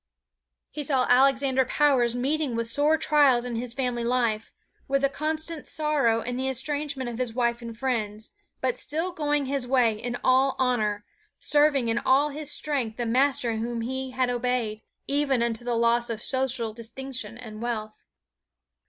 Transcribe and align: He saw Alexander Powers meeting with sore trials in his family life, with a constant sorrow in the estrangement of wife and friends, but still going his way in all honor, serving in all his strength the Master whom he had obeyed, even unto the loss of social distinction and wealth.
He 0.71 0.83
saw 0.83 1.05
Alexander 1.07 1.63
Powers 1.63 2.15
meeting 2.15 2.55
with 2.55 2.65
sore 2.67 2.97
trials 2.97 3.45
in 3.45 3.55
his 3.55 3.71
family 3.75 4.03
life, 4.03 4.51
with 4.87 5.03
a 5.03 5.09
constant 5.09 5.67
sorrow 5.67 6.21
in 6.21 6.37
the 6.37 6.49
estrangement 6.49 7.07
of 7.07 7.35
wife 7.35 7.61
and 7.61 7.77
friends, 7.77 8.31
but 8.61 8.77
still 8.77 9.11
going 9.11 9.45
his 9.45 9.67
way 9.67 9.93
in 9.93 10.17
all 10.23 10.55
honor, 10.57 11.05
serving 11.37 11.87
in 11.87 11.99
all 11.99 12.29
his 12.29 12.49
strength 12.49 12.97
the 12.97 13.05
Master 13.05 13.57
whom 13.57 13.81
he 13.81 14.09
had 14.09 14.31
obeyed, 14.31 14.81
even 15.05 15.43
unto 15.43 15.63
the 15.63 15.75
loss 15.77 16.09
of 16.09 16.23
social 16.23 16.73
distinction 16.73 17.37
and 17.37 17.61
wealth. 17.61 18.07